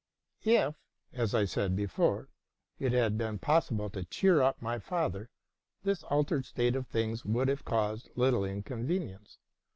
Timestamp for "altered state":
6.05-6.75